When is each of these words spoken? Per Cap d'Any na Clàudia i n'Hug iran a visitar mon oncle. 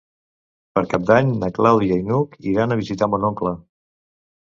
Per 0.77 0.83
Cap 0.93 1.03
d'Any 1.09 1.29
na 1.45 1.51
Clàudia 1.59 2.01
i 2.03 2.09
n'Hug 2.09 2.37
iran 2.55 2.75
a 2.75 2.81
visitar 2.83 3.13
mon 3.15 3.33
oncle. 3.33 3.57